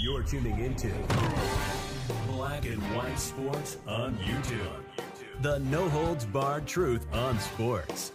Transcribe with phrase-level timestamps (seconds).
[0.00, 0.88] You're tuning into
[2.30, 4.82] Black and White Sports on YouTube.
[5.40, 8.12] The no holds barred truth on sports.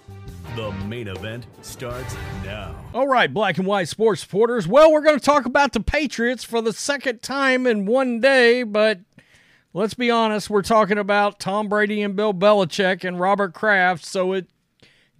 [0.55, 2.75] The main event starts now.
[2.93, 4.67] All right, black and white sports supporters.
[4.67, 8.63] Well, we're going to talk about the Patriots for the second time in one day,
[8.63, 8.99] but
[9.73, 14.33] let's be honest, we're talking about Tom Brady and Bill Belichick and Robert Kraft, so
[14.33, 14.47] it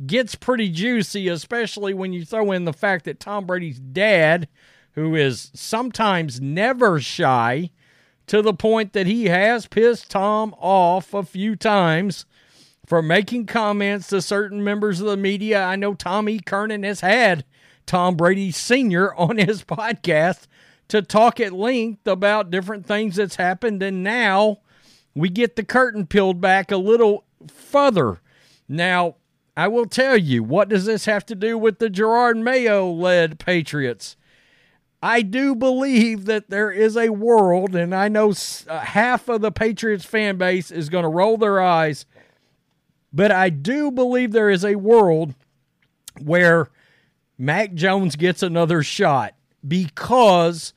[0.05, 4.47] gets pretty juicy, especially when you throw in the fact that Tom Brady's dad,
[4.93, 7.71] who is sometimes never shy,
[8.27, 12.25] to the point that he has pissed Tom off a few times
[12.85, 15.63] for making comments to certain members of the media.
[15.63, 17.43] I know Tommy Curran has had
[17.87, 19.13] Tom Brady Sr.
[19.15, 20.47] on his podcast
[20.89, 24.57] to talk at length about different things that's happened, and now
[25.15, 28.21] we get the curtain peeled back a little further.
[28.67, 29.15] Now,
[29.59, 33.39] I will tell you, what does this have to do with the Jerod Mayo led
[33.39, 34.15] Patriots?
[35.03, 38.33] I do believe that there is a world, and I know
[38.69, 42.05] uh, half of the Patriots fan base is going to roll their eyes,
[43.11, 45.35] but I do believe there is a world
[46.21, 46.69] where
[47.37, 49.35] Mac Jones gets another shot
[49.67, 50.73] because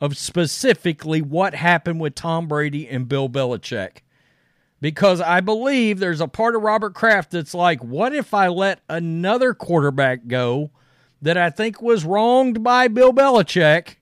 [0.00, 3.98] of specifically what happened with Tom Brady and Bill Belichick.
[4.80, 8.80] Because I believe there's a part of Robert Kraft that's like, what if I let
[8.88, 10.70] another quarterback go?
[11.24, 13.94] that I think was wronged by Bill Belichick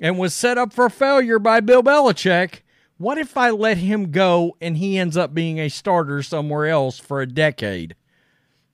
[0.00, 2.62] and was set up for failure by Bill Belichick.
[2.98, 6.98] What if I let him go and he ends up being a starter somewhere else
[6.98, 7.94] for a decade?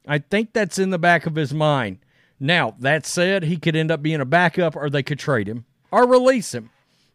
[0.09, 1.99] I think that's in the back of his mind.
[2.41, 5.67] Now, that said, he could end up being a backup or they could trade him
[5.91, 6.71] or release him.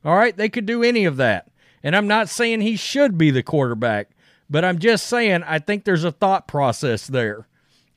[0.05, 1.47] All right, they could do any of that.
[1.83, 4.09] And I'm not saying he should be the quarterback,
[4.49, 7.47] but I'm just saying I think there's a thought process there.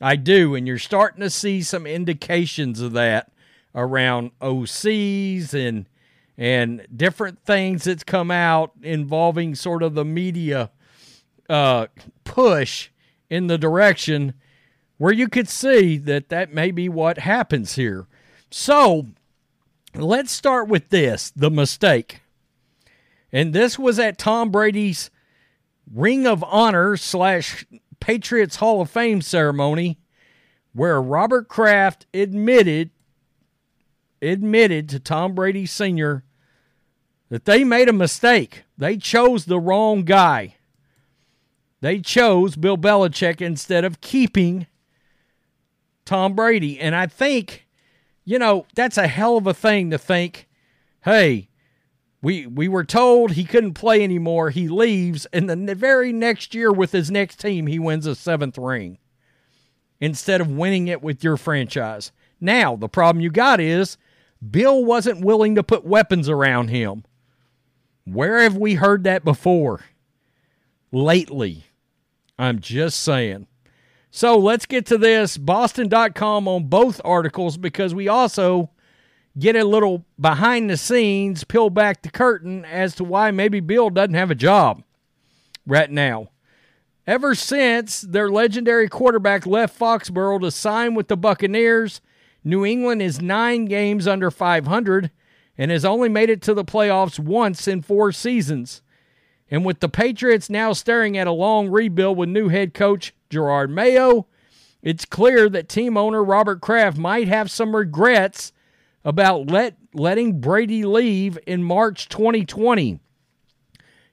[0.00, 3.30] I do, and you're starting to see some indications of that
[3.74, 5.86] around OCs and
[6.36, 10.70] and different things that's come out involving sort of the media
[11.48, 11.86] uh,
[12.24, 12.90] push
[13.30, 14.34] in the direction
[14.98, 18.06] where you could see that that may be what happens here.
[18.50, 19.06] So
[19.94, 22.20] let's start with this the mistake.
[23.34, 25.10] And this was at Tom Brady's
[25.92, 27.66] Ring of Honor slash
[27.98, 29.98] Patriots Hall of Fame ceremony
[30.72, 32.90] where Robert Kraft admitted
[34.22, 36.24] admitted to Tom Brady Sr.
[37.28, 38.62] that they made a mistake.
[38.78, 40.54] They chose the wrong guy.
[41.80, 44.68] They chose Bill Belichick instead of keeping
[46.04, 46.80] Tom Brady.
[46.80, 47.66] And I think,
[48.24, 50.48] you know, that's a hell of a thing to think,
[51.04, 51.48] hey,
[52.24, 54.48] we we were told he couldn't play anymore.
[54.48, 58.56] He leaves, and the very next year with his next team, he wins a seventh
[58.56, 58.96] ring
[60.00, 62.12] instead of winning it with your franchise.
[62.40, 63.98] Now, the problem you got is
[64.50, 67.04] Bill wasn't willing to put weapons around him.
[68.04, 69.82] Where have we heard that before?
[70.92, 71.64] Lately.
[72.38, 73.48] I'm just saying.
[74.10, 75.36] So let's get to this.
[75.36, 78.70] Boston.com on both articles because we also
[79.38, 83.90] get a little behind the scenes, peel back the curtain as to why maybe Bill
[83.90, 84.82] doesn't have a job
[85.66, 86.30] right now.
[87.06, 92.00] Ever since their legendary quarterback left Foxborough to sign with the Buccaneers,
[92.42, 95.10] New England is nine games under 500
[95.58, 98.82] and has only made it to the playoffs once in four seasons.
[99.50, 103.70] And with the Patriots now staring at a long rebuild with new head coach Jerod
[103.70, 104.26] Mayo,
[104.82, 108.52] it's clear that team owner Robert Kraft might have some regrets
[109.04, 113.00] about let, letting Brady leave in March 2020.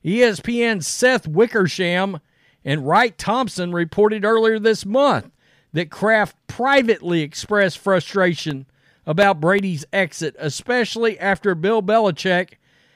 [0.03, 2.19] ESPN's Seth Wickersham
[2.65, 5.31] and Wright Thompson reported earlier this month
[5.73, 8.65] that Kraft privately expressed frustration
[9.05, 12.53] about Brady's exit, especially after Bill Belichick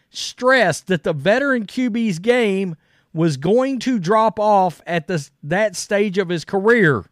[0.09, 2.75] stressed that the veteran QB's game
[3.13, 7.05] was going to drop off at the, that stage of his career.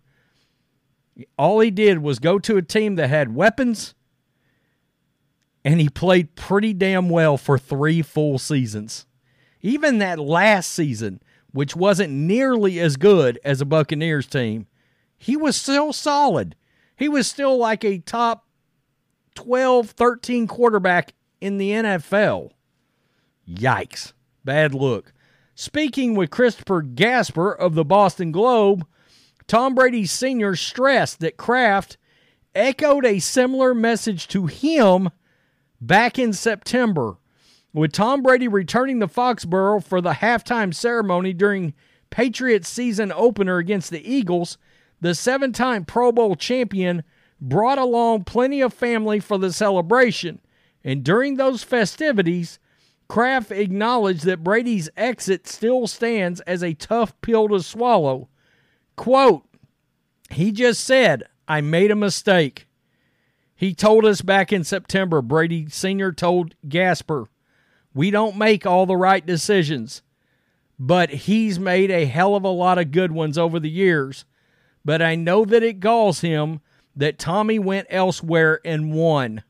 [1.37, 3.93] All he did was go to a team that had weapons
[5.63, 9.05] and he played pretty damn well for three full seasons.
[9.61, 11.21] Even that last season,
[11.51, 14.67] which wasn't nearly as good as a Buccaneers team,
[15.17, 16.55] he was still solid.
[16.97, 18.45] He was still like a top
[19.35, 22.51] 12, 13 quarterback in the NFL.
[23.47, 24.13] Yikes.
[24.43, 25.13] Bad look.
[25.55, 28.85] Speaking with Christopher Gasper of the Boston Globe,
[29.47, 30.55] Tom Brady Sr.
[30.55, 31.97] stressed that Kraft
[32.55, 35.09] echoed a similar message to him
[35.87, 37.17] back in September.
[37.73, 41.73] With Tom Brady returning to Foxborough for the halftime ceremony during
[42.09, 44.57] Patriots season opener against the Eagles,
[45.01, 47.03] the seven time Pro Bowl champion
[47.41, 50.39] brought along plenty of family for the celebration.
[50.83, 52.59] And during those festivities,
[53.07, 58.29] Kraft acknowledged that Brady's exit still stands as a tough pill to swallow.
[58.95, 59.45] Quote,
[60.29, 62.67] he just said, I made a mistake.
[63.63, 66.11] He told us back in September, Brady Sr.
[66.11, 67.29] told Gasper,
[67.93, 70.01] we don't make all the right decisions,
[70.77, 74.25] but he's made a hell of a lot of good ones over the years.
[74.83, 76.59] But I know that it galls him
[76.93, 79.43] that Tommy went elsewhere and won.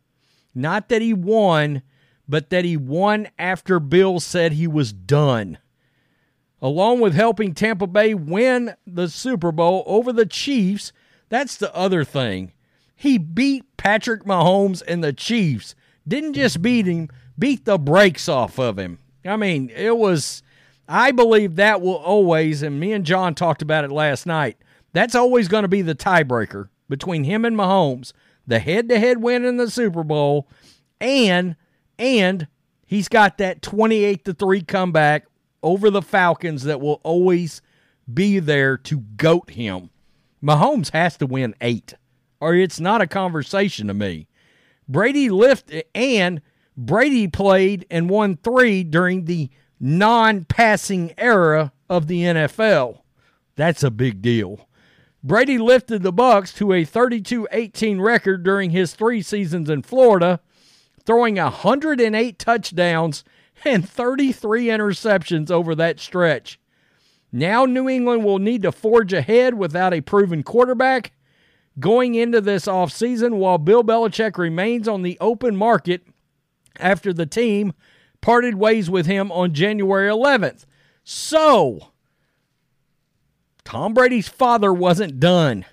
[0.53, 1.81] Not that he won,
[2.29, 5.57] but that he won after Bill said he was done.
[6.61, 10.93] Along with helping Tampa Bay win the Super Bowl over the Chiefs,
[11.29, 12.51] that's the other thing.
[13.03, 15.75] He beat Patrick Mahomes and the Chiefs.
[16.07, 18.97] Didn't just beat him, beat the brakes off of him.
[19.25, 20.41] I mean, it was,
[20.87, 24.55] I believe that will always, and me and John talked about it last night,
[24.93, 28.13] that's always going to be the tiebreaker between him and Mahomes,
[28.47, 30.47] the head-to-head win in the Super Bowl,
[31.01, 31.57] and
[31.99, 32.47] and
[32.85, 35.25] he's got that 28 to 3 comeback
[35.61, 37.61] over the Falcons that will always
[38.13, 39.89] be there to goat him.
[40.41, 41.95] Mahomes has to win 8
[42.43, 44.27] or it's not a conversation to me.
[44.87, 46.41] Brady lifted and
[46.75, 49.49] Brady played and won 3 during the
[49.79, 52.99] non-passing era of the NFL.
[53.55, 54.67] That's a big deal.
[55.23, 60.41] Brady lifted the Bucs to a 32-18 record during his 3 seasons in Florida,
[61.05, 63.23] throwing 108 touchdowns
[63.63, 66.59] and 33 interceptions over that stretch.
[67.31, 71.13] Now New England will need to forge ahead without a proven quarterback
[71.79, 76.05] going into this offseason while Bill Belichick remains on the open market
[76.79, 77.73] after the team
[78.21, 80.65] parted ways with him on January 11th.
[81.03, 81.91] So,
[83.65, 85.65] Tom Brady's father wasn't done.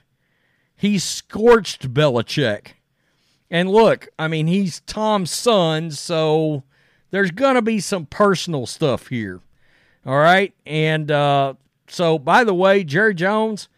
[0.77, 2.73] He scorched Belichick.
[3.51, 6.65] And look, I mean, he's Tom's son, so
[7.11, 9.41] there's going to be some personal stuff here.
[10.07, 10.55] All right.
[10.65, 11.55] And uh,
[11.89, 13.69] so, by the way, Jerry Jones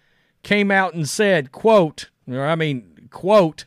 [0.42, 3.66] came out and said, quote, I mean, quote,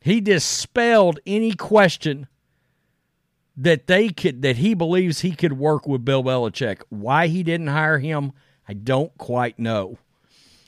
[0.00, 2.26] he dispelled any question
[3.56, 6.82] that they could that he believes he could work with Bill Belichick.
[6.88, 8.32] Why he didn't hire him,
[8.68, 9.98] I don't quite know.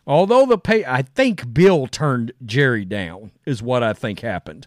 [0.06, 4.66] Although the pay, I think Bill turned Jerry down, is what I think happened.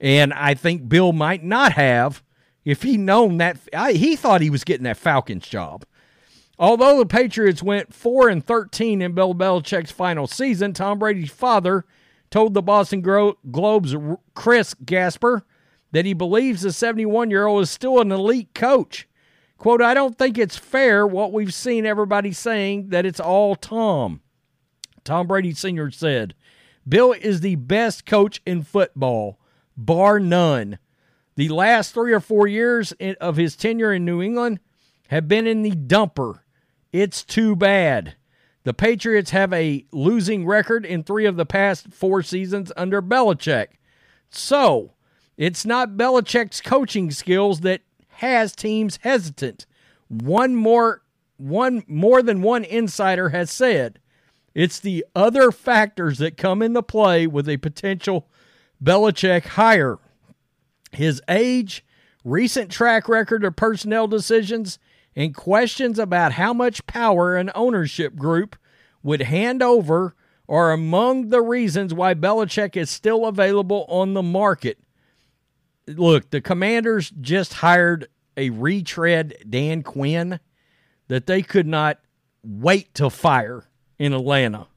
[0.00, 2.22] And I think Bill might not have
[2.64, 3.58] if he known that.
[3.72, 5.84] I, he thought he was getting that Falcons job.
[6.62, 11.84] Although the Patriots went 4 and 13 in Bill Belichick's final season, Tom Brady's father
[12.30, 13.96] told the Boston Globe's
[14.34, 15.44] Chris Gasper
[15.90, 19.08] that he believes the 71 year old is still an elite coach.
[19.58, 24.20] Quote, I don't think it's fair what we've seen everybody saying that it's all Tom.
[25.02, 25.90] Tom Brady Sr.
[25.90, 26.32] said,
[26.88, 29.40] Bill is the best coach in football,
[29.76, 30.78] bar none.
[31.34, 34.60] The last three or four years of his tenure in New England
[35.08, 36.38] have been in the dumper.
[36.92, 38.16] It's too bad.
[38.64, 43.68] The Patriots have a losing record in three of the past four seasons under Belichick.
[44.30, 44.92] So,
[45.36, 49.66] it's not Belichick's coaching skills that has teams hesitant.
[50.08, 51.02] One more
[51.38, 53.98] one more than one insider has said
[54.54, 58.28] it's the other factors that come into play with a potential
[58.82, 59.98] Belichick hire.
[60.92, 61.84] His age,
[62.24, 64.78] recent track record of personnel decisions,
[65.14, 68.56] and questions about how much power an ownership group
[69.02, 70.14] would hand over
[70.48, 74.78] are among the reasons why Belichick is still available on the market
[75.86, 80.40] look, the Commanders just hired a retread Dan Quinn
[81.08, 81.98] that they could not
[82.42, 83.64] wait to fire
[83.98, 84.68] in Atlanta.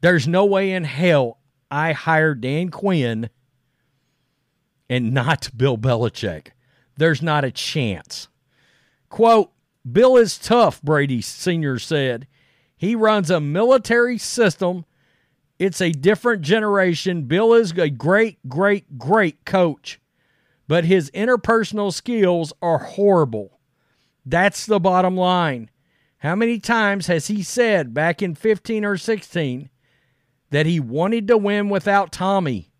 [0.00, 1.38] There's no way in hell
[1.70, 3.30] I hire Dan Quinn
[4.88, 6.48] and not Bill Belichick.
[6.96, 8.28] There's not a chance.
[9.14, 9.52] Quote,
[9.88, 11.78] Bill is tough, Brady Sr.
[11.78, 12.26] said.
[12.76, 14.86] He runs a military system
[15.56, 17.22] it's a different generation.
[17.22, 20.00] Bill is a great, great, great coach,
[20.66, 23.60] but his interpersonal skills are horrible.
[24.26, 25.70] That's the bottom line.
[26.18, 29.70] How many times has he said back in 15 or 16
[30.50, 32.72] that he wanted to win without Tommy?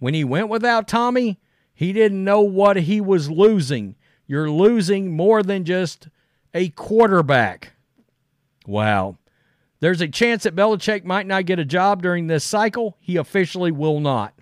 [0.00, 1.38] When he went without Tommy,
[1.72, 3.94] he didn't know what he was losing.
[4.30, 6.06] You're losing more than just
[6.54, 7.72] a quarterback.
[8.64, 9.18] Wow.
[9.80, 12.96] There's a chance that Belichick might not get a job during this cycle.
[13.00, 14.34] He officially will not.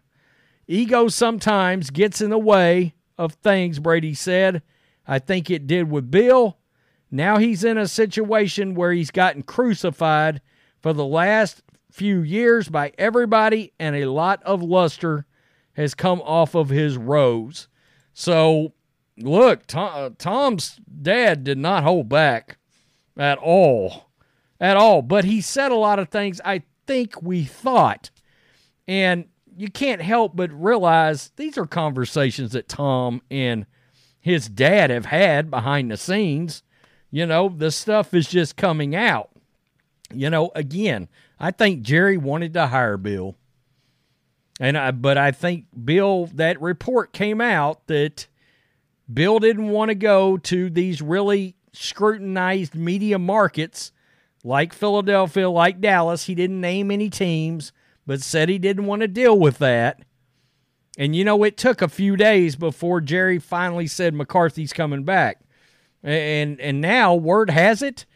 [0.67, 4.61] Ego sometimes gets in the way of things, Brady said.
[5.07, 6.59] I think it did with Bill.
[7.11, 10.43] Now he's in a situation where he's gotten crucified
[10.83, 15.25] for the last few years by everybody, and a lot of luster
[15.73, 17.69] has come off of his rose.
[18.13, 18.75] So,
[19.21, 22.59] look, Tom, uh, Tom's dad did not hold back
[23.17, 24.11] at all.
[24.61, 25.03] At all.
[25.03, 28.11] But he said a lot of things I think we thought.
[28.87, 33.67] And you can't help but realize these are conversations that Tom and
[34.21, 36.63] his dad have had behind the scenes.
[37.11, 39.31] You know, the stuff is just coming out.
[40.13, 41.09] You know, again,
[41.39, 43.37] I think Jerry wanted to hire Bill.
[44.61, 48.27] And I but I think Bill that report came out that
[49.13, 53.93] Bill didn't want to go to these really scrutinized media markets
[54.45, 56.25] like Philadelphia, like Dallas.
[56.25, 57.73] He didn't name any teams
[58.09, 60.01] but said he didn't want to deal with that.
[60.97, 65.43] And you know, it took a few days before Jerry finally said McCarthy's coming back.
[66.03, 68.07] And and now word has it,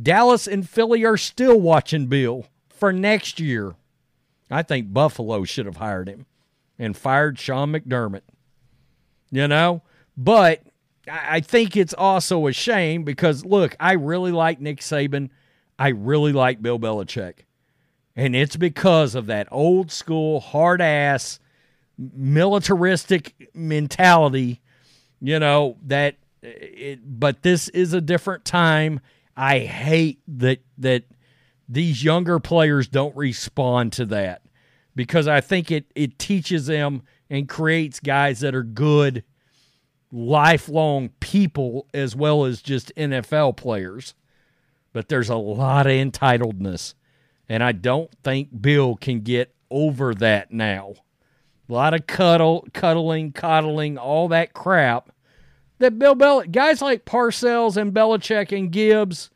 [0.00, 3.76] Dallas and Philly are still watching Bill for next year.
[4.50, 6.26] I think Buffalo should have hired him
[6.78, 8.22] and fired Sean McDermott.
[9.30, 9.80] You know?
[10.20, 10.60] But
[11.10, 15.30] I think it's also a shame because look, I really like Nick Saban.
[15.78, 17.46] I really like Bill Belichick.
[18.14, 21.40] And it's because of that old school, hard ass,
[21.96, 24.60] militaristic mentality,
[25.22, 29.00] you know, that it, but this is a different time.
[29.38, 31.04] I hate that that
[31.66, 34.42] these younger players don't respond to that
[34.94, 39.24] because I think it it teaches them and creates guys that are good
[40.12, 44.14] lifelong people as well as just NFL players.
[44.92, 46.94] But there's a lot of entitledness
[47.50, 50.94] and I don't think Bill can get over that now.
[51.68, 55.10] A lot of cuddle, cuddling, coddling, all that crap.
[55.80, 59.30] That Bill Bel guys like Parcells and Belichick and Gibbs,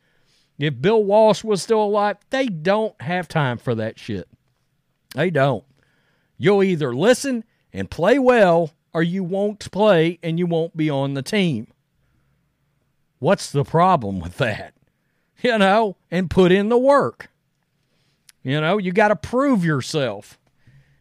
[0.57, 4.29] if Bill Walsh was still alive, they don't have time for that shit.
[5.13, 5.65] They don't.
[6.37, 11.15] You'll either listen and play well, or you won't play and you won't be on
[11.15, 11.67] the team.
[13.19, 14.73] What's the problem with that?
[15.43, 17.29] You know, and put in the work.
[18.41, 20.39] You know, you got to prove yourself.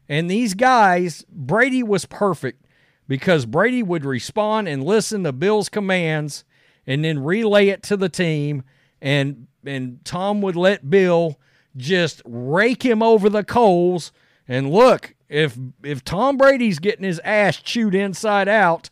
[0.07, 2.67] And these guys, Brady was perfect
[3.07, 6.45] because Brady would respond and listen to Bill's commands
[6.87, 8.65] and then relay it to the team
[9.01, 11.39] and and Tom would let Bill
[11.77, 14.13] just rake him over the coals
[14.49, 18.91] and look, if if Tom Brady's getting his ass chewed inside out,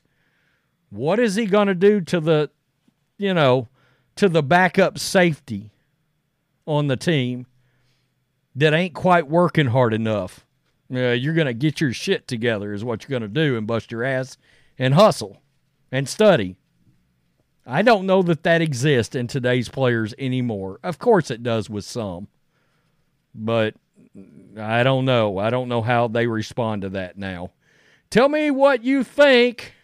[0.91, 2.51] what is he going to do to the
[3.19, 3.69] you know,
[4.17, 5.71] to the backup safety
[6.67, 7.47] on the team?
[8.55, 10.47] that ain't quite working hard enough.
[10.93, 13.67] Uh, you're going to get your shit together, is what you're going to do, and
[13.67, 14.37] bust your ass
[14.79, 15.41] and hustle
[15.91, 16.57] and study.
[17.65, 20.81] I don't know that that exists in today's players anymore.
[20.83, 22.29] Of course, it does with some,
[23.35, 23.75] but
[24.59, 25.39] I don't know.
[25.39, 27.53] I don't know how they respond to that now.
[28.11, 29.75] Tell me what you think.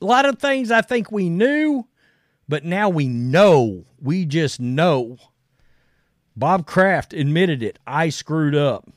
[0.00, 1.86] A lot of things I think we knew,
[2.48, 3.84] but now we know.
[4.00, 5.18] We just know
[6.34, 7.78] Bob Kraft admitted it.
[7.86, 8.88] I screwed up.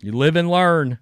[0.00, 0.98] You live and learn.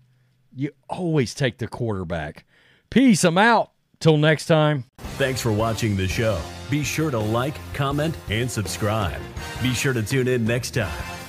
[0.54, 2.44] You always take the quarterback.
[2.90, 3.24] Peace.
[3.24, 3.70] I'm out.
[4.00, 4.84] Till next time.
[5.16, 6.40] Thanks for watching the show.
[6.68, 9.20] Be sure to like, comment, and subscribe.
[9.62, 11.11] Be sure to tune in next time